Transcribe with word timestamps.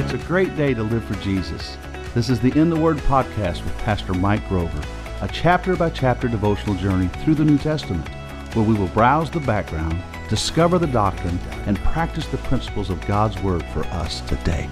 It's 0.00 0.14
a 0.14 0.26
great 0.26 0.56
day 0.56 0.72
to 0.72 0.82
live 0.82 1.04
for 1.04 1.14
Jesus. 1.16 1.76
This 2.14 2.30
is 2.30 2.40
the 2.40 2.58
In 2.58 2.70
the 2.70 2.80
Word 2.80 2.96
podcast 2.96 3.62
with 3.62 3.76
Pastor 3.80 4.14
Mike 4.14 4.48
Grover, 4.48 4.82
a 5.20 5.28
chapter 5.28 5.76
by 5.76 5.90
chapter 5.90 6.26
devotional 6.26 6.74
journey 6.74 7.08
through 7.22 7.34
the 7.34 7.44
New 7.44 7.58
Testament, 7.58 8.08
where 8.54 8.64
we 8.64 8.72
will 8.72 8.88
browse 8.88 9.30
the 9.30 9.40
background, 9.40 10.02
discover 10.30 10.78
the 10.78 10.86
doctrine, 10.86 11.38
and 11.66 11.78
practice 11.80 12.26
the 12.28 12.38
principles 12.38 12.88
of 12.88 13.06
God's 13.06 13.40
Word 13.42 13.62
for 13.74 13.84
us 13.88 14.22
today. 14.22 14.70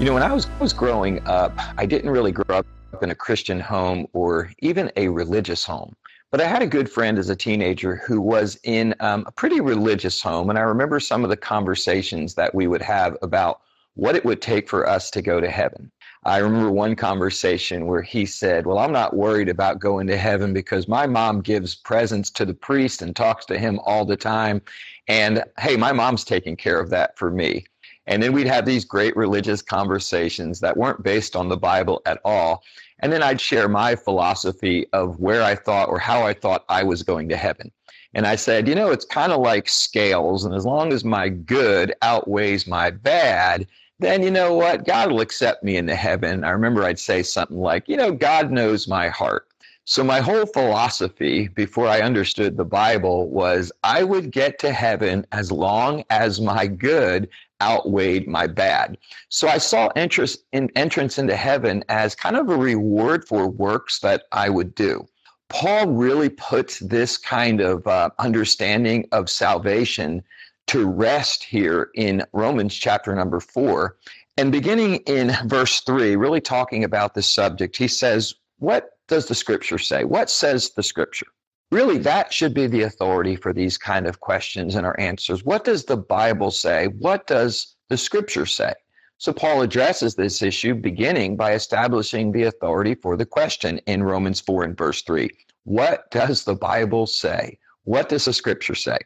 You 0.00 0.06
know, 0.06 0.14
when 0.14 0.24
I 0.24 0.32
was, 0.32 0.50
was 0.58 0.72
growing 0.72 1.24
up, 1.28 1.52
I 1.78 1.86
didn't 1.86 2.10
really 2.10 2.32
grow 2.32 2.56
up 2.58 2.66
in 3.00 3.12
a 3.12 3.14
Christian 3.14 3.60
home 3.60 4.08
or 4.12 4.50
even 4.58 4.90
a 4.96 5.06
religious 5.06 5.64
home. 5.64 5.94
But 6.30 6.40
I 6.40 6.46
had 6.46 6.62
a 6.62 6.66
good 6.66 6.88
friend 6.88 7.18
as 7.18 7.28
a 7.28 7.36
teenager 7.36 7.96
who 7.96 8.20
was 8.20 8.58
in 8.62 8.94
um, 9.00 9.24
a 9.26 9.32
pretty 9.32 9.60
religious 9.60 10.22
home. 10.22 10.48
And 10.48 10.58
I 10.58 10.62
remember 10.62 11.00
some 11.00 11.24
of 11.24 11.30
the 11.30 11.36
conversations 11.36 12.34
that 12.36 12.54
we 12.54 12.68
would 12.68 12.82
have 12.82 13.16
about 13.20 13.60
what 13.94 14.14
it 14.14 14.24
would 14.24 14.40
take 14.40 14.68
for 14.68 14.88
us 14.88 15.10
to 15.10 15.22
go 15.22 15.40
to 15.40 15.50
heaven. 15.50 15.90
I 16.24 16.38
remember 16.38 16.70
one 16.70 16.94
conversation 16.96 17.86
where 17.86 18.02
he 18.02 18.26
said, 18.26 18.66
Well, 18.66 18.78
I'm 18.78 18.92
not 18.92 19.16
worried 19.16 19.48
about 19.48 19.80
going 19.80 20.06
to 20.06 20.16
heaven 20.16 20.52
because 20.52 20.86
my 20.86 21.06
mom 21.06 21.40
gives 21.40 21.74
presents 21.74 22.30
to 22.32 22.44
the 22.44 22.54
priest 22.54 23.02
and 23.02 23.16
talks 23.16 23.46
to 23.46 23.58
him 23.58 23.80
all 23.84 24.04
the 24.04 24.16
time. 24.16 24.62
And 25.08 25.42
hey, 25.58 25.76
my 25.76 25.92
mom's 25.92 26.24
taking 26.24 26.56
care 26.56 26.78
of 26.78 26.90
that 26.90 27.18
for 27.18 27.30
me. 27.30 27.64
And 28.06 28.22
then 28.22 28.32
we'd 28.32 28.46
have 28.46 28.66
these 28.66 28.84
great 28.84 29.16
religious 29.16 29.62
conversations 29.62 30.60
that 30.60 30.76
weren't 30.76 31.02
based 31.02 31.36
on 31.36 31.48
the 31.48 31.56
Bible 31.56 32.02
at 32.06 32.20
all. 32.24 32.62
And 33.00 33.12
then 33.12 33.22
I'd 33.22 33.40
share 33.40 33.68
my 33.68 33.96
philosophy 33.96 34.86
of 34.92 35.18
where 35.18 35.42
I 35.42 35.54
thought 35.54 35.88
or 35.88 35.98
how 35.98 36.22
I 36.22 36.34
thought 36.34 36.64
I 36.68 36.82
was 36.82 37.02
going 37.02 37.28
to 37.30 37.36
heaven. 37.36 37.70
And 38.14 38.26
I 38.26 38.36
said, 38.36 38.68
you 38.68 38.74
know, 38.74 38.90
it's 38.90 39.04
kind 39.04 39.32
of 39.32 39.40
like 39.40 39.68
scales. 39.68 40.44
And 40.44 40.54
as 40.54 40.66
long 40.66 40.92
as 40.92 41.04
my 41.04 41.28
good 41.28 41.94
outweighs 42.02 42.66
my 42.66 42.90
bad, 42.90 43.66
then 44.00 44.22
you 44.22 44.30
know 44.30 44.54
what? 44.54 44.84
God 44.86 45.10
will 45.10 45.20
accept 45.20 45.62
me 45.62 45.76
into 45.76 45.94
heaven. 45.94 46.42
I 46.42 46.50
remember 46.50 46.84
I'd 46.84 46.98
say 46.98 47.22
something 47.22 47.58
like, 47.58 47.88
you 47.88 47.96
know, 47.96 48.12
God 48.12 48.50
knows 48.50 48.88
my 48.88 49.08
heart. 49.08 49.46
So 49.84 50.04
my 50.04 50.20
whole 50.20 50.46
philosophy 50.46 51.48
before 51.48 51.86
I 51.86 52.00
understood 52.00 52.56
the 52.56 52.64
Bible 52.64 53.28
was 53.28 53.72
I 53.82 54.04
would 54.04 54.30
get 54.30 54.58
to 54.60 54.72
heaven 54.72 55.26
as 55.32 55.50
long 55.50 56.04
as 56.10 56.40
my 56.40 56.66
good 56.66 57.28
outweighed 57.60 58.26
my 58.26 58.46
bad. 58.46 58.98
So 59.28 59.48
I 59.48 59.58
saw 59.58 59.90
interest 59.96 60.44
in 60.52 60.70
entrance 60.76 61.18
into 61.18 61.36
heaven 61.36 61.84
as 61.88 62.14
kind 62.14 62.36
of 62.36 62.48
a 62.48 62.56
reward 62.56 63.26
for 63.26 63.48
works 63.48 64.00
that 64.00 64.24
I 64.32 64.48
would 64.48 64.74
do. 64.74 65.06
Paul 65.48 65.88
really 65.88 66.28
puts 66.28 66.78
this 66.78 67.18
kind 67.18 67.60
of 67.60 67.86
uh, 67.86 68.10
understanding 68.18 69.06
of 69.12 69.28
salvation 69.28 70.22
to 70.68 70.86
rest 70.86 71.42
here 71.42 71.90
in 71.94 72.24
Romans 72.32 72.74
chapter 72.74 73.14
number 73.14 73.40
four. 73.40 73.96
And 74.36 74.52
beginning 74.52 74.96
in 75.06 75.36
verse 75.46 75.80
three, 75.80 76.14
really 76.14 76.40
talking 76.40 76.84
about 76.84 77.14
this 77.14 77.30
subject, 77.30 77.76
he 77.76 77.88
says, 77.88 78.34
What 78.58 78.90
does 79.08 79.26
the 79.26 79.34
scripture 79.34 79.78
say? 79.78 80.04
What 80.04 80.30
says 80.30 80.70
the 80.70 80.84
scripture? 80.84 81.26
Really 81.70 81.98
that 81.98 82.32
should 82.32 82.54
be 82.54 82.66
the 82.66 82.82
authority 82.82 83.36
for 83.36 83.52
these 83.52 83.78
kind 83.78 84.06
of 84.06 84.20
questions 84.20 84.74
and 84.74 84.86
our 84.86 84.98
answers. 84.98 85.44
What 85.44 85.64
does 85.64 85.84
the 85.84 85.96
Bible 85.96 86.50
say? 86.50 86.88
What 86.98 87.26
does 87.26 87.76
the 87.88 87.96
scripture 87.96 88.46
say? 88.46 88.74
So 89.18 89.32
Paul 89.32 89.62
addresses 89.62 90.14
this 90.14 90.40
issue 90.40 90.74
beginning 90.74 91.36
by 91.36 91.52
establishing 91.52 92.32
the 92.32 92.44
authority 92.44 92.94
for 92.94 93.16
the 93.16 93.26
question 93.26 93.78
in 93.86 94.02
Romans 94.02 94.40
4 94.40 94.64
and 94.64 94.76
verse 94.76 95.02
3. 95.02 95.30
What 95.64 96.10
does 96.10 96.44
the 96.44 96.54
Bible 96.54 97.06
say? 97.06 97.58
What 97.84 98.08
does 98.08 98.24
the 98.24 98.32
scripture 98.32 98.74
say? 98.74 98.98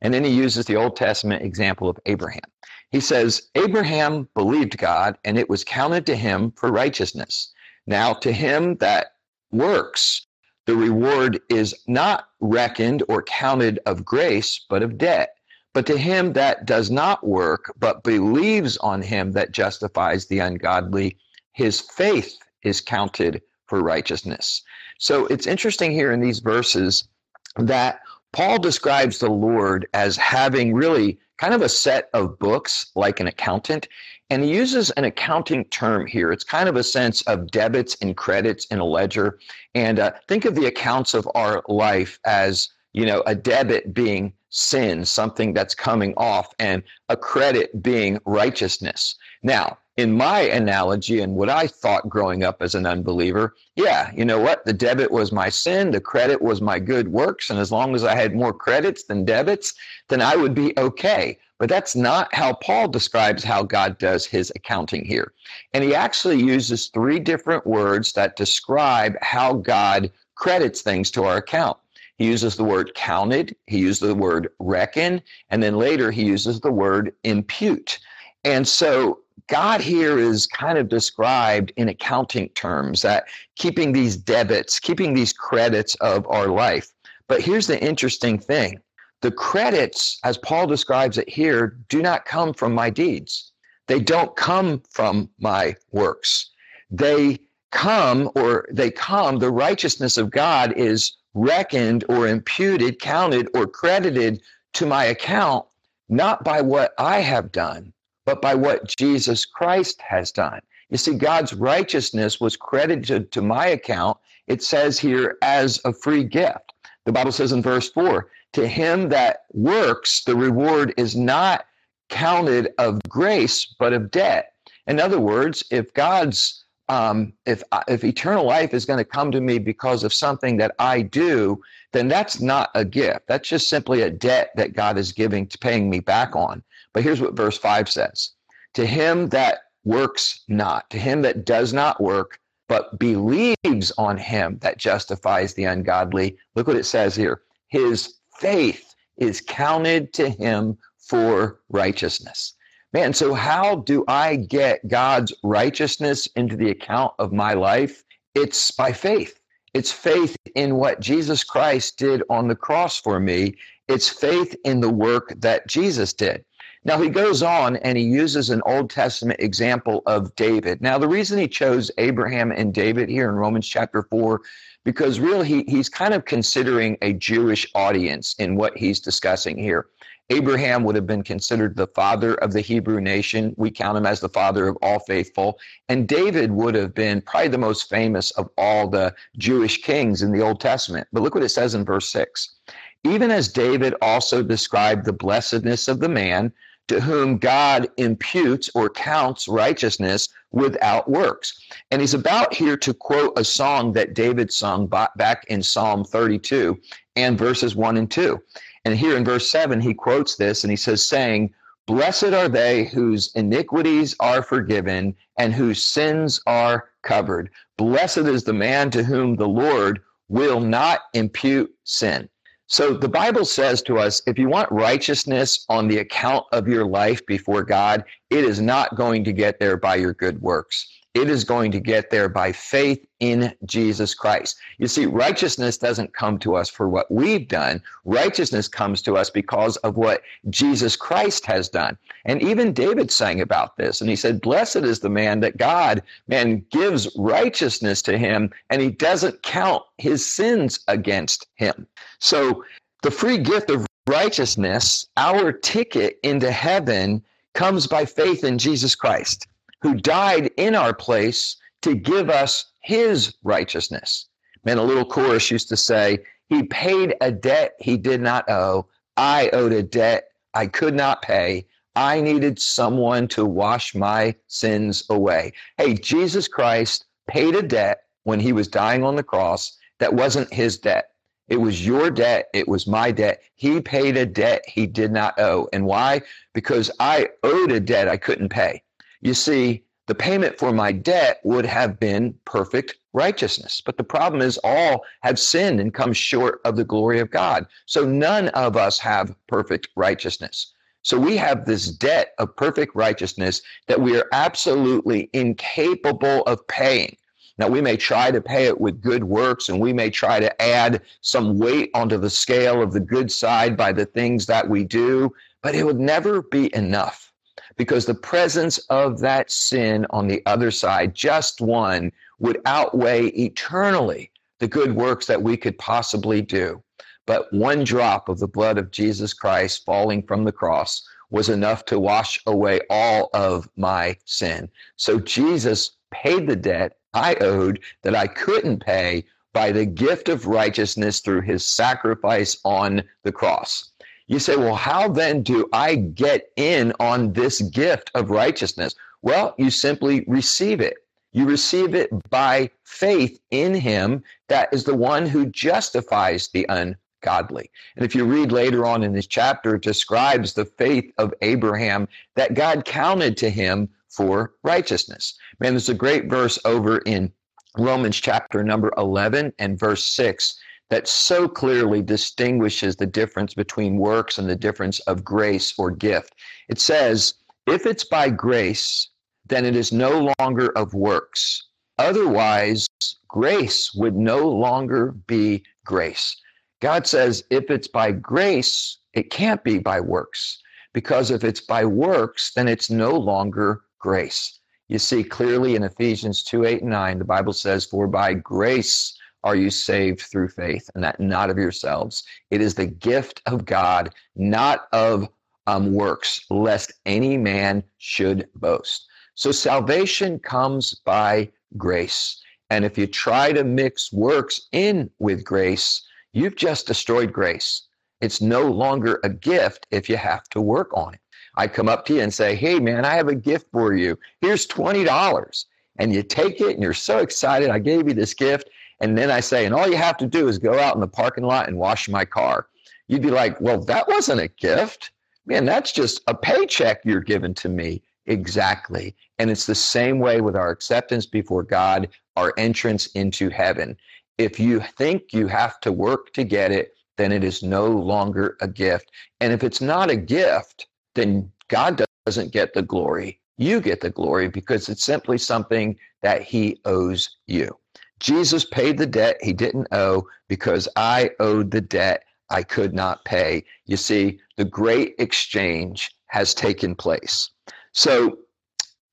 And 0.00 0.14
then 0.14 0.24
he 0.24 0.30
uses 0.30 0.66
the 0.66 0.76
Old 0.76 0.96
Testament 0.96 1.42
example 1.42 1.88
of 1.88 1.98
Abraham. 2.06 2.48
He 2.92 3.00
says, 3.00 3.48
Abraham 3.56 4.28
believed 4.34 4.78
God 4.78 5.18
and 5.24 5.36
it 5.36 5.50
was 5.50 5.64
counted 5.64 6.06
to 6.06 6.16
him 6.16 6.52
for 6.52 6.70
righteousness. 6.70 7.52
Now, 7.86 8.14
to 8.14 8.32
him 8.32 8.76
that 8.76 9.14
works, 9.50 10.26
the 10.66 10.76
reward 10.76 11.40
is 11.48 11.74
not 11.86 12.28
reckoned 12.40 13.02
or 13.08 13.22
counted 13.22 13.78
of 13.86 14.04
grace, 14.04 14.64
but 14.68 14.82
of 14.82 14.98
debt. 14.98 15.36
But 15.72 15.86
to 15.86 15.98
him 15.98 16.32
that 16.32 16.66
does 16.66 16.90
not 16.90 17.26
work, 17.26 17.72
but 17.78 18.02
believes 18.02 18.76
on 18.78 19.02
him 19.02 19.32
that 19.32 19.52
justifies 19.52 20.26
the 20.26 20.38
ungodly, 20.40 21.18
his 21.52 21.80
faith 21.80 22.36
is 22.62 22.80
counted 22.80 23.42
for 23.66 23.82
righteousness. 23.82 24.62
So 24.98 25.26
it's 25.26 25.46
interesting 25.46 25.92
here 25.92 26.12
in 26.12 26.20
these 26.20 26.40
verses 26.40 27.08
that 27.56 28.00
Paul 28.32 28.58
describes 28.58 29.18
the 29.18 29.30
Lord 29.30 29.86
as 29.94 30.16
having 30.16 30.74
really 30.74 31.18
kind 31.38 31.54
of 31.54 31.62
a 31.62 31.68
set 31.68 32.08
of 32.14 32.38
books 32.38 32.90
like 32.94 33.20
an 33.20 33.26
accountant. 33.26 33.88
And 34.30 34.42
he 34.42 34.54
uses 34.54 34.90
an 34.92 35.04
accounting 35.04 35.64
term 35.66 36.06
here. 36.06 36.32
It's 36.32 36.44
kind 36.44 36.68
of 36.68 36.76
a 36.76 36.82
sense 36.82 37.22
of 37.22 37.50
debits 37.50 37.96
and 38.02 38.16
credits 38.16 38.66
in 38.66 38.80
a 38.80 38.84
ledger. 38.84 39.38
And 39.74 39.98
uh, 40.00 40.12
think 40.26 40.44
of 40.44 40.54
the 40.54 40.66
accounts 40.66 41.14
of 41.14 41.28
our 41.34 41.62
life 41.68 42.18
as, 42.24 42.68
you 42.92 43.06
know, 43.06 43.22
a 43.26 43.34
debit 43.34 43.94
being 43.94 44.32
sin, 44.50 45.04
something 45.04 45.52
that's 45.52 45.74
coming 45.74 46.14
off, 46.16 46.48
and 46.58 46.82
a 47.08 47.16
credit 47.16 47.82
being 47.82 48.18
righteousness. 48.24 49.16
Now, 49.42 49.78
in 49.96 50.12
my 50.12 50.40
analogy 50.40 51.20
and 51.20 51.34
what 51.34 51.48
I 51.48 51.66
thought 51.66 52.08
growing 52.08 52.44
up 52.44 52.60
as 52.60 52.74
an 52.74 52.86
unbeliever, 52.86 53.54
yeah, 53.76 54.10
you 54.14 54.24
know 54.24 54.38
what? 54.38 54.64
The 54.64 54.72
debit 54.72 55.10
was 55.10 55.32
my 55.32 55.48
sin, 55.48 55.90
the 55.90 56.00
credit 56.00 56.42
was 56.42 56.60
my 56.60 56.78
good 56.78 57.08
works. 57.08 57.48
And 57.48 57.58
as 57.58 57.72
long 57.72 57.94
as 57.94 58.04
I 58.04 58.14
had 58.14 58.34
more 58.34 58.52
credits 58.52 59.04
than 59.04 59.24
debits, 59.24 59.74
then 60.08 60.20
I 60.20 60.36
would 60.36 60.54
be 60.54 60.74
okay. 60.78 61.38
But 61.58 61.70
that's 61.70 61.96
not 61.96 62.34
how 62.34 62.52
Paul 62.52 62.88
describes 62.88 63.42
how 63.42 63.62
God 63.62 63.96
does 63.96 64.26
his 64.26 64.52
accounting 64.54 65.06
here. 65.06 65.32
And 65.72 65.82
he 65.82 65.94
actually 65.94 66.42
uses 66.42 66.88
three 66.88 67.18
different 67.18 67.66
words 67.66 68.12
that 68.12 68.36
describe 68.36 69.16
how 69.22 69.54
God 69.54 70.10
credits 70.34 70.82
things 70.82 71.10
to 71.12 71.24
our 71.24 71.38
account. 71.38 71.78
He 72.18 72.26
uses 72.26 72.56
the 72.56 72.64
word 72.64 72.92
counted, 72.94 73.56
he 73.66 73.78
uses 73.78 74.00
the 74.00 74.14
word 74.14 74.48
reckon, 74.58 75.22
and 75.50 75.62
then 75.62 75.76
later 75.76 76.10
he 76.10 76.24
uses 76.24 76.60
the 76.60 76.72
word 76.72 77.14
impute. 77.24 77.98
And 78.44 78.66
so 78.66 79.20
God 79.48 79.80
here 79.80 80.18
is 80.18 80.46
kind 80.46 80.76
of 80.76 80.88
described 80.88 81.72
in 81.76 81.88
accounting 81.88 82.48
terms 82.50 83.02
that 83.02 83.26
keeping 83.54 83.92
these 83.92 84.16
debits, 84.16 84.80
keeping 84.80 85.14
these 85.14 85.32
credits 85.32 85.94
of 85.96 86.26
our 86.28 86.48
life. 86.48 86.92
But 87.28 87.42
here's 87.42 87.66
the 87.66 87.80
interesting 87.82 88.38
thing 88.38 88.80
the 89.22 89.30
credits, 89.30 90.18
as 90.24 90.38
Paul 90.38 90.66
describes 90.66 91.18
it 91.18 91.28
here, 91.28 91.78
do 91.88 92.02
not 92.02 92.24
come 92.24 92.52
from 92.52 92.72
my 92.72 92.90
deeds. 92.90 93.52
They 93.86 94.00
don't 94.00 94.34
come 94.36 94.82
from 94.90 95.30
my 95.38 95.76
works. 95.92 96.50
They 96.90 97.38
come, 97.70 98.30
or 98.34 98.66
they 98.70 98.90
come, 98.90 99.38
the 99.38 99.50
righteousness 99.50 100.16
of 100.16 100.30
God 100.30 100.72
is 100.76 101.12
reckoned 101.34 102.04
or 102.08 102.26
imputed, 102.26 103.00
counted, 103.00 103.48
or 103.54 103.66
credited 103.66 104.42
to 104.74 104.86
my 104.86 105.04
account, 105.04 105.66
not 106.08 106.44
by 106.44 106.60
what 106.60 106.94
I 106.98 107.20
have 107.20 107.52
done, 107.52 107.92
but 108.26 108.42
by 108.42 108.54
what 108.54 108.94
Jesus 108.98 109.46
Christ 109.46 110.02
has 110.02 110.30
done. 110.30 110.60
You 110.90 110.98
see, 110.98 111.14
God's 111.14 111.54
righteousness 111.54 112.40
was 112.40 112.56
credited 112.56 113.32
to 113.32 113.42
my 113.42 113.68
account, 113.68 114.18
it 114.46 114.62
says 114.62 114.98
here, 114.98 115.38
as 115.42 115.80
a 115.84 115.92
free 115.92 116.24
gift. 116.24 116.72
The 117.06 117.12
Bible 117.12 117.32
says 117.32 117.52
in 117.52 117.62
verse 117.62 117.90
4 117.90 118.28
To 118.52 118.68
him 118.68 119.08
that 119.08 119.44
works, 119.52 120.22
the 120.24 120.36
reward 120.36 120.92
is 120.96 121.16
not 121.16 121.66
counted 122.08 122.72
of 122.78 123.00
grace, 123.08 123.74
but 123.78 123.92
of 123.92 124.10
debt. 124.10 124.52
In 124.86 125.00
other 125.00 125.20
words, 125.20 125.64
if 125.70 125.92
God's 125.94 126.64
um, 126.88 127.32
if 127.46 127.64
if 127.88 128.04
eternal 128.04 128.44
life 128.44 128.72
is 128.72 128.84
going 128.84 128.98
to 128.98 129.04
come 129.04 129.32
to 129.32 129.40
me 129.40 129.58
because 129.58 130.04
of 130.04 130.14
something 130.14 130.56
that 130.58 130.74
I 130.78 131.02
do, 131.02 131.60
then 131.92 132.06
that's 132.06 132.40
not 132.40 132.70
a 132.76 132.84
gift. 132.84 133.26
That's 133.26 133.48
just 133.48 133.68
simply 133.68 134.02
a 134.02 134.10
debt 134.10 134.50
that 134.54 134.74
God 134.74 134.96
is 134.96 135.10
giving 135.10 135.48
to 135.48 135.58
paying 135.58 135.90
me 135.90 135.98
back 135.98 136.36
on. 136.36 136.62
But 136.96 137.02
here's 137.02 137.20
what 137.20 137.36
verse 137.36 137.58
5 137.58 137.90
says 137.90 138.30
To 138.72 138.86
him 138.86 139.28
that 139.28 139.58
works 139.84 140.42
not, 140.48 140.88
to 140.88 140.98
him 140.98 141.20
that 141.20 141.44
does 141.44 141.74
not 141.74 142.02
work, 142.02 142.40
but 142.70 142.98
believes 142.98 143.92
on 143.98 144.16
him 144.16 144.56
that 144.62 144.78
justifies 144.78 145.52
the 145.52 145.64
ungodly. 145.64 146.38
Look 146.54 146.66
what 146.66 146.78
it 146.78 146.86
says 146.86 147.14
here. 147.14 147.42
His 147.68 148.14
faith 148.40 148.94
is 149.18 149.42
counted 149.42 150.14
to 150.14 150.30
him 150.30 150.78
for 150.96 151.60
righteousness. 151.68 152.54
Man, 152.94 153.12
so 153.12 153.34
how 153.34 153.76
do 153.76 154.02
I 154.08 154.36
get 154.36 154.88
God's 154.88 155.34
righteousness 155.42 156.26
into 156.34 156.56
the 156.56 156.70
account 156.70 157.12
of 157.18 157.30
my 157.30 157.52
life? 157.52 158.04
It's 158.34 158.70
by 158.70 158.94
faith. 158.94 159.38
It's 159.74 159.92
faith 159.92 160.34
in 160.54 160.76
what 160.76 161.00
Jesus 161.00 161.44
Christ 161.44 161.98
did 161.98 162.22
on 162.30 162.48
the 162.48 162.56
cross 162.56 162.98
for 162.98 163.20
me. 163.20 163.56
It's 163.86 164.08
faith 164.08 164.56
in 164.64 164.80
the 164.80 164.88
work 164.88 165.34
that 165.36 165.66
Jesus 165.66 166.14
did. 166.14 166.45
Now 166.86 167.02
he 167.02 167.08
goes 167.08 167.42
on 167.42 167.74
and 167.78 167.98
he 167.98 168.04
uses 168.04 168.48
an 168.50 168.62
Old 168.64 168.90
Testament 168.90 169.40
example 169.40 170.04
of 170.06 170.32
David. 170.36 170.80
Now 170.80 170.98
the 170.98 171.08
reason 171.08 171.36
he 171.36 171.48
chose 171.48 171.90
Abraham 171.98 172.52
and 172.52 172.72
David 172.72 173.08
here 173.08 173.28
in 173.28 173.34
Romans 173.34 173.66
chapter 173.66 174.04
4 174.04 174.40
because 174.84 175.18
really 175.18 175.48
he, 175.48 175.64
he's 175.66 175.88
kind 175.88 176.14
of 176.14 176.26
considering 176.26 176.96
a 177.02 177.12
Jewish 177.14 177.66
audience 177.74 178.36
in 178.38 178.54
what 178.54 178.78
he's 178.78 179.00
discussing 179.00 179.58
here. 179.58 179.88
Abraham 180.30 180.84
would 180.84 180.94
have 180.94 181.08
been 181.08 181.24
considered 181.24 181.74
the 181.74 181.88
father 181.88 182.34
of 182.36 182.52
the 182.52 182.60
Hebrew 182.60 183.00
nation. 183.00 183.52
We 183.56 183.72
count 183.72 183.98
him 183.98 184.06
as 184.06 184.20
the 184.20 184.28
father 184.28 184.68
of 184.68 184.78
all 184.80 185.00
faithful. 185.00 185.58
And 185.88 186.06
David 186.06 186.52
would 186.52 186.76
have 186.76 186.94
been 186.94 187.20
probably 187.20 187.48
the 187.48 187.58
most 187.58 187.88
famous 187.88 188.30
of 188.32 188.48
all 188.56 188.86
the 188.86 189.12
Jewish 189.38 189.82
kings 189.82 190.22
in 190.22 190.30
the 190.30 190.40
Old 190.40 190.60
Testament. 190.60 191.08
But 191.12 191.24
look 191.24 191.34
what 191.34 191.42
it 191.42 191.48
says 191.48 191.74
in 191.74 191.84
verse 191.84 192.08
6. 192.10 192.54
Even 193.02 193.32
as 193.32 193.48
David 193.48 193.96
also 194.00 194.40
described 194.40 195.04
the 195.04 195.12
blessedness 195.12 195.88
of 195.88 195.98
the 195.98 196.08
man 196.08 196.52
to 196.88 197.00
whom 197.00 197.38
God 197.38 197.88
imputes 197.96 198.70
or 198.74 198.88
counts 198.88 199.48
righteousness 199.48 200.28
without 200.52 201.10
works. 201.10 201.58
And 201.90 202.00
he's 202.00 202.14
about 202.14 202.54
here 202.54 202.76
to 202.78 202.94
quote 202.94 203.32
a 203.36 203.44
song 203.44 203.92
that 203.92 204.14
David 204.14 204.52
sung 204.52 204.86
back 204.86 205.44
in 205.48 205.62
Psalm 205.62 206.04
32 206.04 206.78
and 207.16 207.38
verses 207.38 207.74
1 207.74 207.96
and 207.96 208.10
2. 208.10 208.40
And 208.84 208.96
here 208.96 209.16
in 209.16 209.24
verse 209.24 209.50
7, 209.50 209.80
he 209.80 209.94
quotes 209.94 210.36
this 210.36 210.64
and 210.64 210.70
he 210.70 210.76
says, 210.76 211.04
saying, 211.04 211.52
Blessed 211.86 212.32
are 212.32 212.48
they 212.48 212.84
whose 212.84 213.30
iniquities 213.34 214.16
are 214.18 214.42
forgiven 214.42 215.14
and 215.38 215.54
whose 215.54 215.82
sins 215.82 216.40
are 216.46 216.88
covered. 217.02 217.50
Blessed 217.76 218.18
is 218.18 218.44
the 218.44 218.52
man 218.52 218.90
to 218.90 219.04
whom 219.04 219.36
the 219.36 219.48
Lord 219.48 220.00
will 220.28 220.60
not 220.60 221.02
impute 221.14 221.72
sin. 221.84 222.28
So 222.68 222.94
the 222.94 223.08
Bible 223.08 223.44
says 223.44 223.80
to 223.82 223.98
us 223.98 224.20
if 224.26 224.38
you 224.38 224.48
want 224.48 224.70
righteousness 224.72 225.64
on 225.68 225.86
the 225.86 225.98
account 225.98 226.46
of 226.52 226.66
your 226.66 226.84
life 226.84 227.24
before 227.26 227.62
God, 227.62 228.04
it 228.30 228.44
is 228.44 228.60
not 228.60 228.96
going 228.96 229.22
to 229.24 229.32
get 229.32 229.60
there 229.60 229.76
by 229.76 229.96
your 229.96 230.14
good 230.14 230.40
works. 230.42 230.88
It 231.16 231.30
is 231.30 231.44
going 231.44 231.72
to 231.72 231.80
get 231.80 232.10
there 232.10 232.28
by 232.28 232.52
faith 232.52 233.02
in 233.20 233.54
Jesus 233.64 234.12
Christ. 234.12 234.58
You 234.76 234.86
see, 234.86 235.06
righteousness 235.06 235.78
doesn't 235.78 236.12
come 236.12 236.38
to 236.40 236.56
us 236.56 236.68
for 236.68 236.90
what 236.90 237.10
we've 237.10 237.48
done. 237.48 237.82
Righteousness 238.04 238.68
comes 238.68 239.00
to 239.00 239.16
us 239.16 239.30
because 239.30 239.78
of 239.78 239.96
what 239.96 240.20
Jesus 240.50 240.94
Christ 240.94 241.46
has 241.46 241.70
done. 241.70 241.96
And 242.26 242.42
even 242.42 242.74
David 242.74 243.10
sang 243.10 243.40
about 243.40 243.78
this. 243.78 244.02
And 244.02 244.10
he 244.10 244.14
said, 244.14 244.42
Blessed 244.42 244.84
is 244.84 245.00
the 245.00 245.08
man 245.08 245.40
that 245.40 245.56
God, 245.56 246.02
man, 246.28 246.62
gives 246.70 247.08
righteousness 247.16 248.02
to 248.02 248.18
him 248.18 248.50
and 248.68 248.82
he 248.82 248.90
doesn't 248.90 249.42
count 249.42 249.84
his 249.96 250.26
sins 250.26 250.80
against 250.86 251.46
him. 251.54 251.86
So 252.18 252.62
the 253.00 253.10
free 253.10 253.38
gift 253.38 253.70
of 253.70 253.86
righteousness, 254.06 255.08
our 255.16 255.50
ticket 255.50 256.18
into 256.22 256.50
heaven, 256.50 257.24
comes 257.54 257.86
by 257.86 258.04
faith 258.04 258.44
in 258.44 258.58
Jesus 258.58 258.94
Christ 258.94 259.48
who 259.86 259.94
died 259.94 260.50
in 260.56 260.74
our 260.74 260.92
place 260.92 261.58
to 261.80 261.94
give 261.94 262.28
us 262.28 262.72
his 262.80 263.36
righteousness. 263.44 264.26
Man, 264.64 264.78
a 264.78 264.82
little 264.82 265.04
chorus 265.04 265.48
used 265.48 265.68
to 265.68 265.76
say, 265.76 266.18
He 266.48 266.64
paid 266.64 267.14
a 267.20 267.30
debt 267.30 267.74
he 267.78 267.96
did 267.96 268.20
not 268.20 268.50
owe. 268.50 268.88
I 269.16 269.48
owed 269.52 269.72
a 269.72 269.84
debt 269.84 270.24
I 270.54 270.66
could 270.66 270.96
not 270.96 271.22
pay. 271.22 271.66
I 271.94 272.20
needed 272.20 272.58
someone 272.58 273.28
to 273.28 273.44
wash 273.44 273.94
my 273.94 274.34
sins 274.48 275.04
away. 275.08 275.52
Hey, 275.78 275.94
Jesus 275.94 276.48
Christ 276.48 277.04
paid 277.28 277.54
a 277.54 277.62
debt 277.62 278.00
when 278.24 278.40
he 278.40 278.52
was 278.52 278.66
dying 278.66 279.04
on 279.04 279.14
the 279.14 279.22
cross 279.22 279.78
that 280.00 280.14
wasn't 280.14 280.52
his 280.52 280.78
debt. 280.78 281.10
It 281.46 281.58
was 281.58 281.86
your 281.86 282.10
debt. 282.10 282.48
It 282.52 282.66
was 282.66 282.88
my 282.88 283.12
debt. 283.12 283.40
He 283.54 283.80
paid 283.80 284.16
a 284.16 284.26
debt 284.26 284.64
he 284.66 284.88
did 284.88 285.12
not 285.12 285.38
owe. 285.38 285.68
And 285.72 285.86
why? 285.86 286.22
Because 286.54 286.90
I 286.98 287.28
owed 287.44 287.70
a 287.70 287.78
debt 287.78 288.08
I 288.08 288.16
couldn't 288.16 288.48
pay. 288.48 288.82
You 289.20 289.34
see, 289.34 289.84
the 290.06 290.14
payment 290.14 290.58
for 290.58 290.72
my 290.72 290.92
debt 290.92 291.40
would 291.42 291.66
have 291.66 291.98
been 291.98 292.34
perfect 292.44 292.96
righteousness. 293.12 293.82
But 293.84 293.96
the 293.96 294.04
problem 294.04 294.40
is, 294.40 294.58
all 294.62 295.04
have 295.22 295.38
sinned 295.38 295.80
and 295.80 295.92
come 295.92 296.12
short 296.12 296.60
of 296.64 296.76
the 296.76 296.84
glory 296.84 297.18
of 297.18 297.30
God. 297.30 297.66
So 297.86 298.04
none 298.04 298.48
of 298.48 298.76
us 298.76 298.98
have 299.00 299.34
perfect 299.48 299.88
righteousness. 299.96 300.72
So 301.02 301.18
we 301.18 301.36
have 301.36 301.64
this 301.64 301.88
debt 301.88 302.34
of 302.38 302.54
perfect 302.56 302.94
righteousness 302.94 303.62
that 303.86 304.00
we 304.00 304.16
are 304.16 304.26
absolutely 304.32 305.30
incapable 305.32 306.42
of 306.42 306.66
paying. 306.68 307.16
Now, 307.58 307.68
we 307.68 307.80
may 307.80 307.96
try 307.96 308.30
to 308.30 308.40
pay 308.40 308.66
it 308.66 308.80
with 308.80 309.00
good 309.00 309.24
works 309.24 309.68
and 309.68 309.80
we 309.80 309.92
may 309.92 310.10
try 310.10 310.40
to 310.40 310.62
add 310.62 311.00
some 311.22 311.58
weight 311.58 311.90
onto 311.94 312.18
the 312.18 312.28
scale 312.28 312.82
of 312.82 312.92
the 312.92 313.00
good 313.00 313.32
side 313.32 313.76
by 313.76 313.92
the 313.92 314.04
things 314.04 314.46
that 314.46 314.68
we 314.68 314.84
do, 314.84 315.32
but 315.62 315.74
it 315.74 315.84
would 315.84 315.98
never 315.98 316.42
be 316.42 316.74
enough 316.74 317.32
because 317.76 318.06
the 318.06 318.14
presence 318.14 318.78
of 318.90 319.20
that 319.20 319.50
sin 319.50 320.06
on 320.10 320.26
the 320.26 320.42
other 320.46 320.70
side, 320.70 321.14
just 321.14 321.60
one, 321.60 322.12
would 322.38 322.60
outweigh 322.66 323.26
eternally 323.28 324.30
the 324.58 324.68
good 324.68 324.94
works 324.94 325.26
that 325.26 325.42
we 325.42 325.56
could 325.56 325.78
possibly 325.78 326.42
do. 326.42 326.82
But 327.26 327.52
one 327.52 327.84
drop 327.84 328.28
of 328.28 328.38
the 328.38 328.48
blood 328.48 328.78
of 328.78 328.90
Jesus 328.90 329.34
Christ 329.34 329.84
falling 329.84 330.22
from 330.22 330.44
the 330.44 330.52
cross 330.52 331.02
was 331.30 331.48
enough 331.48 331.84
to 331.86 331.98
wash 331.98 332.40
away 332.46 332.80
all 332.88 333.30
of 333.34 333.68
my 333.76 334.16
sin. 334.24 334.68
So 334.96 335.18
Jesus 335.18 335.92
paid 336.10 336.46
the 336.46 336.56
debt 336.56 336.96
I 337.14 337.34
owed 337.36 337.80
that 338.02 338.14
I 338.14 338.26
couldn't 338.26 338.84
pay 338.84 339.24
by 339.52 339.72
the 339.72 339.86
gift 339.86 340.28
of 340.28 340.46
righteousness 340.46 341.20
through 341.20 341.40
his 341.40 341.64
sacrifice 341.64 342.58
on 342.62 343.02
the 343.22 343.32
cross. 343.32 343.90
You 344.26 344.38
say, 344.40 344.56
well, 344.56 344.74
how 344.74 345.08
then 345.08 345.42
do 345.42 345.68
I 345.72 345.94
get 345.94 346.50
in 346.56 346.92
on 346.98 347.32
this 347.32 347.62
gift 347.62 348.10
of 348.14 348.30
righteousness? 348.30 348.94
Well, 349.22 349.54
you 349.56 349.70
simply 349.70 350.24
receive 350.26 350.80
it. 350.80 350.96
You 351.32 351.44
receive 351.44 351.94
it 351.94 352.10
by 352.30 352.70
faith 352.84 353.38
in 353.50 353.74
him 353.74 354.24
that 354.48 354.72
is 354.72 354.84
the 354.84 354.96
one 354.96 355.26
who 355.26 355.46
justifies 355.46 356.48
the 356.48 356.66
ungodly. 356.68 357.70
And 357.94 358.04
if 358.04 358.14
you 358.14 358.24
read 358.24 358.52
later 358.52 358.84
on 358.84 359.02
in 359.02 359.12
this 359.12 359.26
chapter, 359.26 359.74
it 359.76 359.82
describes 359.82 360.54
the 360.54 360.64
faith 360.64 361.12
of 361.18 361.34
Abraham 361.42 362.08
that 362.34 362.54
God 362.54 362.84
counted 362.84 363.36
to 363.38 363.50
him 363.50 363.88
for 364.08 364.54
righteousness. 364.62 365.34
Man, 365.60 365.74
there's 365.74 365.88
a 365.88 365.94
great 365.94 366.30
verse 366.30 366.58
over 366.64 366.98
in 366.98 367.32
Romans 367.78 368.16
chapter 368.16 368.64
number 368.64 368.92
11 368.96 369.52
and 369.58 369.78
verse 369.78 370.04
6 370.04 370.58
that 370.90 371.08
so 371.08 371.48
clearly 371.48 372.02
distinguishes 372.02 372.96
the 372.96 373.06
difference 373.06 373.54
between 373.54 373.98
works 373.98 374.38
and 374.38 374.48
the 374.48 374.56
difference 374.56 375.00
of 375.00 375.24
grace 375.24 375.74
or 375.78 375.90
gift. 375.90 376.34
It 376.68 376.78
says, 376.78 377.34
if 377.66 377.86
it's 377.86 378.04
by 378.04 378.30
grace, 378.30 379.08
then 379.46 379.64
it 379.64 379.74
is 379.74 379.92
no 379.92 380.32
longer 380.38 380.70
of 380.76 380.94
works. 380.94 381.64
Otherwise, 381.98 382.86
grace 383.28 383.92
would 383.94 384.14
no 384.14 384.48
longer 384.48 385.12
be 385.26 385.64
grace. 385.84 386.36
God 386.80 387.06
says, 387.06 387.42
if 387.50 387.70
it's 387.70 387.88
by 387.88 388.12
grace, 388.12 388.98
it 389.14 389.30
can't 389.30 389.64
be 389.64 389.78
by 389.78 390.00
works. 390.00 390.62
Because 390.92 391.30
if 391.30 391.42
it's 391.42 391.60
by 391.60 391.84
works, 391.84 392.52
then 392.54 392.68
it's 392.68 392.90
no 392.90 393.12
longer 393.12 393.82
grace. 393.98 394.60
You 394.88 394.98
see 394.98 395.24
clearly 395.24 395.74
in 395.74 395.82
Ephesians 395.82 396.44
2 396.44 396.64
8 396.64 396.82
and 396.82 396.90
9, 396.90 397.18
the 397.18 397.24
Bible 397.24 397.52
says, 397.52 397.84
For 397.84 398.06
by 398.06 398.34
grace 398.34 399.15
are 399.44 399.56
you 399.56 399.70
saved 399.70 400.22
through 400.22 400.48
faith, 400.48 400.90
and 400.94 401.04
that 401.04 401.20
not 401.20 401.50
of 401.50 401.58
yourselves. 401.58 402.24
It 402.50 402.60
is 402.60 402.74
the 402.74 402.86
gift 402.86 403.42
of 403.46 403.64
God, 403.64 404.12
not 404.34 404.88
of 404.92 405.28
um, 405.66 405.92
works, 405.92 406.44
lest 406.50 406.92
any 407.04 407.36
man 407.36 407.82
should 407.98 408.48
boast. 408.54 409.06
So 409.34 409.52
salvation 409.52 410.38
comes 410.38 410.94
by 411.04 411.50
grace. 411.76 412.40
And 412.70 412.84
if 412.84 412.98
you 412.98 413.06
try 413.06 413.52
to 413.52 413.64
mix 413.64 414.12
works 414.12 414.68
in 414.72 415.10
with 415.18 415.44
grace, 415.44 416.02
you've 416.32 416.56
just 416.56 416.86
destroyed 416.86 417.32
grace. 417.32 417.82
It's 418.20 418.40
no 418.40 418.62
longer 418.62 419.20
a 419.24 419.28
gift 419.28 419.86
if 419.90 420.08
you 420.08 420.16
have 420.16 420.44
to 420.50 420.60
work 420.60 420.90
on 420.94 421.14
it. 421.14 421.20
I 421.56 421.68
come 421.68 421.88
up 421.88 422.04
to 422.06 422.14
you 422.14 422.20
and 422.22 422.32
say, 422.32 422.54
Hey, 422.54 422.78
man, 422.78 423.04
I 423.04 423.14
have 423.14 423.28
a 423.28 423.34
gift 423.34 423.66
for 423.72 423.94
you. 423.94 424.18
Here's 424.40 424.66
$20. 424.66 425.64
And 425.98 426.12
you 426.12 426.22
take 426.22 426.60
it 426.60 426.74
and 426.74 426.82
you're 426.82 426.92
so 426.92 427.18
excited. 427.18 427.70
I 427.70 427.78
gave 427.78 428.08
you 428.08 428.14
this 428.14 428.34
gift. 428.34 428.68
And 429.00 429.16
then 429.16 429.30
I 429.30 429.40
say, 429.40 429.66
and 429.66 429.74
all 429.74 429.88
you 429.88 429.96
have 429.96 430.16
to 430.18 430.26
do 430.26 430.48
is 430.48 430.58
go 430.58 430.78
out 430.78 430.94
in 430.94 431.00
the 431.00 431.08
parking 431.08 431.44
lot 431.44 431.68
and 431.68 431.78
wash 431.78 432.08
my 432.08 432.24
car. 432.24 432.68
You'd 433.08 433.22
be 433.22 433.30
like, 433.30 433.60
well, 433.60 433.78
that 433.84 434.08
wasn't 434.08 434.40
a 434.40 434.48
gift. 434.48 435.10
Man, 435.46 435.64
that's 435.64 435.92
just 435.92 436.22
a 436.26 436.34
paycheck 436.34 437.04
you're 437.04 437.20
giving 437.20 437.54
to 437.54 437.68
me. 437.68 438.02
Exactly. 438.26 439.14
And 439.38 439.50
it's 439.50 439.66
the 439.66 439.74
same 439.74 440.18
way 440.18 440.40
with 440.40 440.56
our 440.56 440.70
acceptance 440.70 441.26
before 441.26 441.62
God, 441.62 442.08
our 442.36 442.52
entrance 442.56 443.06
into 443.08 443.50
heaven. 443.50 443.96
If 444.38 444.58
you 444.58 444.80
think 444.80 445.32
you 445.32 445.46
have 445.46 445.80
to 445.80 445.92
work 445.92 446.32
to 446.32 446.44
get 446.44 446.72
it, 446.72 446.94
then 447.16 447.32
it 447.32 447.44
is 447.44 447.62
no 447.62 447.86
longer 447.86 448.56
a 448.60 448.68
gift. 448.68 449.10
And 449.40 449.52
if 449.52 449.62
it's 449.62 449.80
not 449.80 450.10
a 450.10 450.16
gift, 450.16 450.88
then 451.14 451.50
God 451.68 452.04
doesn't 452.26 452.52
get 452.52 452.74
the 452.74 452.82
glory. 452.82 453.40
You 453.56 453.80
get 453.80 454.00
the 454.00 454.10
glory 454.10 454.48
because 454.48 454.88
it's 454.88 455.04
simply 455.04 455.38
something 455.38 455.96
that 456.22 456.42
He 456.42 456.80
owes 456.84 457.36
you. 457.46 457.78
Jesus 458.20 458.64
paid 458.64 458.98
the 458.98 459.06
debt 459.06 459.36
he 459.42 459.52
didn't 459.52 459.88
owe 459.92 460.26
because 460.48 460.88
I 460.96 461.30
owed 461.38 461.70
the 461.70 461.80
debt 461.80 462.24
I 462.50 462.62
could 462.62 462.94
not 462.94 463.24
pay. 463.24 463.64
You 463.86 463.96
see, 463.96 464.40
the 464.56 464.64
great 464.64 465.14
exchange 465.18 466.12
has 466.26 466.54
taken 466.54 466.94
place. 466.94 467.50
So 467.92 468.38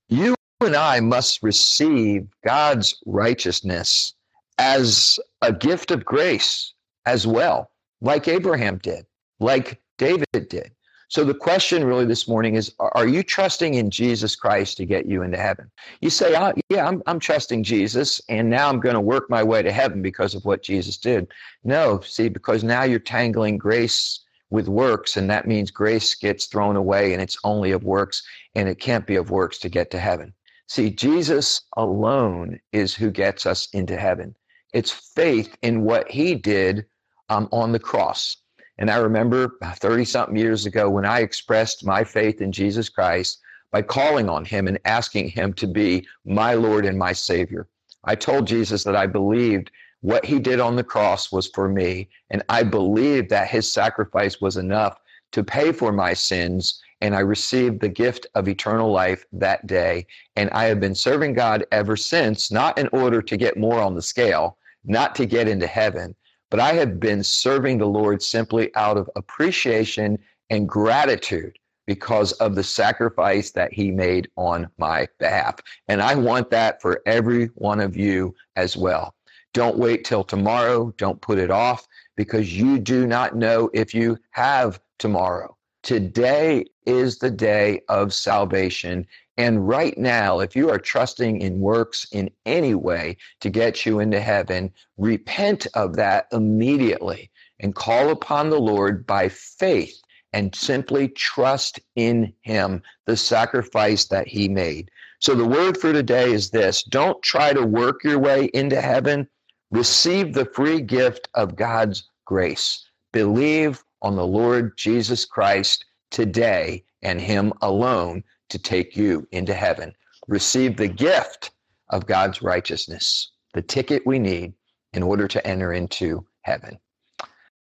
you 0.07 0.36
and 0.62 0.75
I 0.75 1.00
must 1.00 1.43
receive 1.43 2.27
God's 2.45 3.01
righteousness 3.05 4.13
as 4.57 5.19
a 5.41 5.51
gift 5.51 5.91
of 5.91 6.05
grace 6.05 6.74
as 7.05 7.27
well, 7.27 7.72
like 8.01 8.27
Abraham 8.27 8.77
did, 8.77 9.05
like 9.39 9.81
David 9.98 10.27
did. 10.50 10.72
So 11.13 11.24
the 11.24 11.36
question 11.36 11.84
really 11.84 12.05
this 12.05 12.27
morning 12.27 12.55
is 12.55 12.74
Are 12.79 13.08
you 13.08 13.22
trusting 13.22 13.75
in 13.75 13.91
Jesus 13.91 14.36
Christ 14.36 14.77
to 14.77 14.86
get 14.88 15.05
you 15.05 15.22
into 15.22 15.38
heaven? 15.38 15.70
You 16.01 16.10
say, 16.10 16.36
oh, 16.36 16.53
Yeah, 16.70 16.88
I'm, 16.88 17.03
I'm 17.05 17.20
trusting 17.20 17.63
Jesus, 17.63 18.20
and 18.29 18.50
now 18.50 18.67
I'm 18.67 18.79
going 18.79 18.96
to 18.96 19.00
work 19.00 19.29
my 19.29 19.43
way 19.43 19.62
to 19.62 19.72
heaven 19.72 20.01
because 20.01 20.34
of 20.34 20.43
what 20.43 20.63
Jesus 20.63 20.98
did. 20.98 21.27
No, 21.63 22.00
see, 22.00 22.29
because 22.29 22.63
now 22.63 22.82
you're 22.82 22.98
tangling 22.98 23.60
grace 23.60 24.22
with 24.50 24.67
works, 24.67 25.15
and 25.15 25.29
that 25.29 25.48
means 25.48 25.70
grace 25.70 26.15
gets 26.15 26.48
thrown 26.48 26.75
away 26.77 27.13
and 27.13 27.22
it's 27.22 27.38
only 27.43 27.74
of 27.74 27.84
works, 27.84 28.24
and 28.55 28.67
it 28.67 28.79
can't 28.79 29.05
be 29.05 29.15
of 29.15 29.29
works 29.29 29.60
to 29.60 29.70
get 29.70 29.91
to 29.91 30.00
heaven. 30.00 30.34
See, 30.67 30.89
Jesus 30.89 31.62
alone 31.77 32.60
is 32.72 32.96
who 32.96 33.12
gets 33.12 33.46
us 33.46 33.67
into 33.72 33.98
heaven. 33.98 34.36
It's 34.74 34.89
faith 34.89 35.55
in 35.62 35.84
what 35.84 36.10
he 36.10 36.34
did 36.34 36.88
um, 37.29 37.50
on 37.51 37.72
the 37.72 37.77
cross. 37.77 38.38
And 38.77 38.89
I 38.89 38.97
remember 38.97 39.57
30 39.63 40.05
something 40.05 40.35
years 40.35 40.65
ago 40.65 40.89
when 40.89 41.05
I 41.05 41.19
expressed 41.19 41.85
my 41.85 42.03
faith 42.03 42.41
in 42.41 42.51
Jesus 42.51 42.89
Christ 42.89 43.39
by 43.71 43.81
calling 43.81 44.29
on 44.29 44.45
him 44.45 44.67
and 44.67 44.79
asking 44.85 45.29
him 45.29 45.53
to 45.53 45.67
be 45.67 46.05
my 46.25 46.53
Lord 46.53 46.85
and 46.85 46.97
my 46.97 47.13
Savior. 47.13 47.67
I 48.03 48.15
told 48.15 48.47
Jesus 48.47 48.83
that 48.83 48.95
I 48.95 49.07
believed 49.07 49.71
what 50.01 50.25
he 50.25 50.37
did 50.39 50.59
on 50.59 50.75
the 50.75 50.83
cross 50.83 51.31
was 51.31 51.47
for 51.53 51.69
me, 51.69 52.09
and 52.29 52.43
I 52.49 52.63
believed 52.63 53.29
that 53.29 53.47
his 53.47 53.71
sacrifice 53.71 54.41
was 54.41 54.57
enough 54.57 54.99
to 55.31 55.43
pay 55.43 55.71
for 55.71 55.91
my 55.91 56.13
sins. 56.13 56.81
And 57.01 57.15
I 57.15 57.19
received 57.19 57.79
the 57.79 57.89
gift 57.89 58.27
of 58.35 58.47
eternal 58.47 58.91
life 58.91 59.25
that 59.33 59.65
day. 59.67 60.05
And 60.35 60.49
I 60.51 60.65
have 60.65 60.79
been 60.79 60.95
serving 60.95 61.33
God 61.33 61.65
ever 61.71 61.97
since, 61.97 62.51
not 62.51 62.77
in 62.77 62.87
order 62.93 63.21
to 63.21 63.37
get 63.37 63.57
more 63.57 63.79
on 63.79 63.95
the 63.95 64.01
scale, 64.01 64.57
not 64.85 65.15
to 65.15 65.25
get 65.25 65.47
into 65.47 65.67
heaven, 65.67 66.15
but 66.53 66.60
I 66.60 66.74
have 66.74 67.00
been 67.00 67.24
serving 67.24 67.79
the 67.79 67.88
Lord 67.88 68.22
simply 68.22 68.69
out 68.75 68.95
of 68.95 69.10
appreciation 69.15 70.19
and 70.51 70.69
gratitude 70.69 71.57
because 71.88 72.31
of 72.33 72.53
the 72.53 72.63
sacrifice 72.63 73.50
that 73.50 73.74
he 73.74 73.89
made 73.89 74.29
on 74.38 74.69
my 74.77 75.07
behalf. 75.17 75.55
And 75.88 76.00
I 76.00 76.13
want 76.13 76.51
that 76.51 76.79
for 76.79 77.01
every 77.07 77.48
one 77.55 77.79
of 77.79 77.98
you 77.98 78.36
as 78.55 78.77
well. 78.77 79.15
Don't 79.55 79.79
wait 79.79 80.05
till 80.05 80.24
tomorrow. 80.24 80.93
Don't 80.98 81.19
put 81.22 81.39
it 81.39 81.50
off 81.50 81.88
because 82.15 82.55
you 82.55 82.77
do 82.77 83.07
not 83.07 83.36
know 83.36 83.72
if 83.74 83.95
you 83.95 84.19
have 84.29 84.79
tomorrow. 85.00 85.57
Today 85.81 86.65
is 86.86 87.17
the 87.17 87.31
day 87.31 87.81
of 87.89 88.13
salvation. 88.13 89.07
And 89.37 89.67
right 89.67 89.97
now, 89.97 90.39
if 90.39 90.55
you 90.55 90.69
are 90.69 90.77
trusting 90.77 91.41
in 91.41 91.59
works 91.59 92.05
in 92.11 92.29
any 92.45 92.75
way 92.75 93.17
to 93.39 93.49
get 93.49 93.85
you 93.85 93.99
into 93.99 94.19
heaven, 94.19 94.71
repent 94.97 95.65
of 95.73 95.95
that 95.95 96.27
immediately 96.31 97.31
and 97.59 97.73
call 97.73 98.09
upon 98.09 98.49
the 98.49 98.59
Lord 98.59 99.07
by 99.07 99.29
faith 99.29 99.99
and 100.33 100.53
simply 100.53 101.07
trust 101.09 101.79
in 101.95 102.33
Him, 102.41 102.83
the 103.05 103.17
sacrifice 103.17 104.05
that 104.05 104.27
He 104.27 104.47
made. 104.47 104.89
So 105.19 105.33
the 105.33 105.45
word 105.45 105.77
for 105.77 105.93
today 105.93 106.31
is 106.31 106.49
this 106.51 106.83
don't 106.83 107.21
try 107.23 107.53
to 107.53 107.65
work 107.65 108.03
your 108.03 108.19
way 108.19 108.51
into 108.53 108.81
heaven, 108.81 109.27
receive 109.71 110.33
the 110.33 110.45
free 110.53 110.81
gift 110.81 111.27
of 111.33 111.55
God's 111.55 112.09
grace. 112.25 112.87
Believe 113.11 113.83
on 114.01 114.15
the 114.15 114.27
Lord 114.27 114.77
Jesus 114.77 115.25
Christ 115.25 115.85
today 116.11 116.83
and 117.01 117.19
Him 117.21 117.53
alone 117.61 118.23
to 118.53 118.60
take 118.60 118.95
you 118.95 119.27
into 119.31 119.53
heaven. 119.53 119.93
Receive 120.27 120.77
the 120.77 120.88
gift 120.88 121.51
of 121.89 122.05
God's 122.05 122.43
righteousness, 122.43 123.31
the 123.55 123.63
ticket 123.63 124.05
we 124.05 124.19
need 124.19 124.53
in 124.93 125.01
order 125.01 125.27
to 125.27 125.45
enter 125.45 125.74
into 125.74 126.25
heaven. 126.41 126.77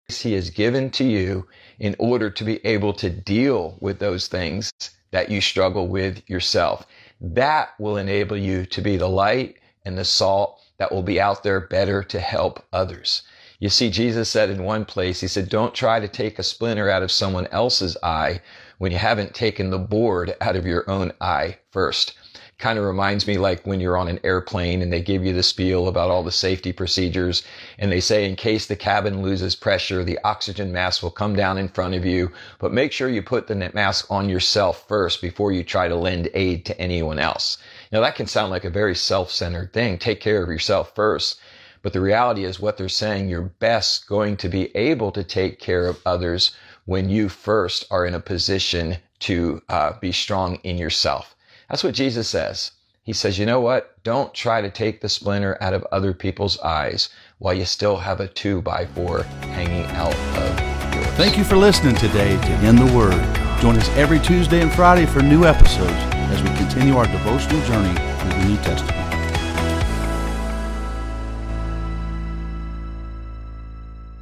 He 0.08 0.34
has 0.34 0.50
given 0.50 0.90
to 0.92 1.04
you 1.04 1.48
in 1.78 1.96
order 2.00 2.32
to 2.32 2.44
be 2.44 2.66
able 2.66 2.94
to 2.94 3.12
deal 3.12 3.78
with 3.80 4.00
those 4.00 4.28
things 4.28 4.72
that 5.12 5.30
you 5.30 5.42
struggle 5.42 5.88
with 5.88 6.28
yourself. 6.28 6.88
That 7.22 7.70
will 7.80 7.98
enable 7.98 8.38
you 8.38 8.66
to 8.66 8.82
be 8.82 8.98
the 8.98 9.08
light 9.08 9.58
and 9.86 9.96
the 9.96 10.06
salt 10.06 10.60
that 10.80 10.92
will 10.92 11.04
be 11.04 11.22
out 11.22 11.44
there 11.44 11.60
better 11.60 12.02
to 12.04 12.20
help 12.20 12.66
others. 12.74 13.22
You 13.60 13.70
see, 13.70 13.92
Jesus 13.92 14.30
said 14.30 14.50
in 14.50 14.64
one 14.64 14.86
place, 14.86 15.22
He 15.22 15.28
said, 15.28 15.50
Don't 15.50 15.76
try 15.76 16.00
to 16.00 16.08
take 16.08 16.40
a 16.40 16.44
splinter 16.44 16.90
out 16.90 17.04
of 17.04 17.12
someone 17.12 17.46
else's 17.48 17.96
eye 18.02 18.42
when 18.80 18.92
you 18.92 18.98
haven't 18.98 19.36
taken 19.36 19.70
the 19.70 19.78
board 19.78 20.36
out 20.42 20.56
of 20.56 20.66
your 20.66 20.90
own 20.90 21.12
eye 21.22 21.58
first. 21.72 22.16
Kind 22.58 22.78
of 22.78 22.84
reminds 22.84 23.26
me 23.26 23.38
like 23.38 23.66
when 23.66 23.80
you're 23.80 23.96
on 23.96 24.10
an 24.10 24.20
airplane 24.24 24.82
and 24.82 24.92
they 24.92 25.02
give 25.02 25.24
you 25.24 25.34
the 25.34 25.44
spiel 25.44 25.88
about 25.88 26.10
all 26.10 26.24
the 26.24 26.32
safety 26.32 26.74
procedures 26.74 27.44
and 27.78 27.90
they 27.90 28.02
say 28.02 28.26
in 28.26 28.36
case 28.36 28.66
the 28.66 28.76
cabin 28.76 29.22
loses 29.22 29.56
pressure, 29.56 30.04
the 30.04 30.20
oxygen 30.26 30.72
mask 30.72 31.02
will 31.02 31.12
come 31.12 31.36
down 31.36 31.58
in 31.58 31.70
front 31.70 31.96
of 31.96 32.06
you, 32.06 32.32
but 32.58 32.74
make 32.74 32.92
sure 32.92 33.08
you 33.08 33.22
put 33.22 33.48
the 33.48 33.72
mask 33.74 34.10
on 34.10 34.28
yourself 34.28 34.86
first 34.90 35.22
before 35.22 35.54
you 35.54 35.64
try 35.64 35.88
to 35.88 35.96
lend 35.96 36.30
aid 36.34 36.66
to 36.66 36.78
anyone 36.82 37.20
else. 37.20 37.58
Now 37.94 38.02
that 38.02 38.16
can 38.16 38.28
sound 38.28 38.52
like 38.52 38.66
a 38.66 38.70
very 38.70 38.96
self-centered 38.96 39.72
thing. 39.72 39.98
Take 39.98 40.20
care 40.20 40.44
of 40.44 40.50
yourself 40.50 40.94
first. 40.96 41.40
But 41.82 41.94
the 41.94 42.02
reality 42.02 42.44
is 42.44 42.60
what 42.60 42.76
they're 42.76 42.90
saying, 42.90 43.30
you're 43.30 43.42
best 43.42 44.06
going 44.06 44.36
to 44.38 44.50
be 44.50 44.76
able 44.76 45.14
to 45.14 45.24
take 45.24 45.60
care 45.60 45.88
of 45.88 46.02
others 46.06 46.52
when 46.90 47.08
you 47.08 47.30
first 47.30 47.86
are 47.92 48.04
in 48.04 48.16
a 48.16 48.20
position 48.20 48.98
to 49.20 49.62
uh, 49.70 49.94
be 50.02 50.12
strong 50.12 50.56
in 50.64 50.76
yourself. 50.76 51.36
That's 51.70 51.84
what 51.84 51.94
Jesus 51.94 52.28
says. 52.28 52.72
He 53.04 53.14
says, 53.14 53.38
you 53.38 53.46
know 53.46 53.62
what? 53.62 54.04
Don't 54.04 54.34
try 54.34 54.60
to 54.60 54.72
take 54.72 55.00
the 55.00 55.08
splinter 55.08 55.56
out 55.62 55.76
of 55.76 55.86
other 55.92 56.16
people's 56.16 56.60
eyes 56.62 57.10
while 57.38 57.54
you 57.54 57.66
still 57.66 57.98
have 57.98 58.20
a 58.20 58.28
two 58.28 58.64
by 58.64 58.88
four 58.88 59.22
hanging 59.54 59.86
out 59.92 60.16
of 60.16 60.96
yours. 60.96 61.06
Thank 61.16 61.38
you 61.38 61.44
for 61.44 61.58
listening 61.58 61.96
today 61.96 62.36
to 62.42 62.68
In 62.68 62.76
the 62.76 62.92
Word. 62.98 63.24
Join 63.62 63.78
us 63.78 63.90
every 63.90 64.20
Tuesday 64.20 64.60
and 64.60 64.74
Friday 64.74 65.06
for 65.06 65.22
new 65.22 65.46
episodes 65.46 65.94
as 65.94 66.42
we 66.42 66.50
continue 66.58 66.98
our 66.98 67.06
devotional 67.06 67.64
journey 67.68 67.94
through 67.94 68.32
the 68.32 68.46
New 68.46 68.58
Testament. 68.64 68.99